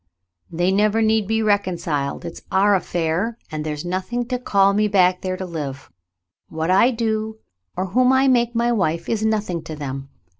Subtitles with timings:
[0.49, 2.25] "They never need be reconciled.
[2.25, 5.91] It's our affair, and there's nothing to call me back there to live.
[6.49, 7.37] What I do,
[7.77, 10.09] or whom I make my wife, is nothing to them.